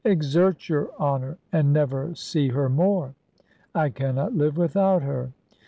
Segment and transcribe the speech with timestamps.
[0.03, 3.13] "Exert your honour, and never see her more."
[3.75, 5.31] "I cannot live without her."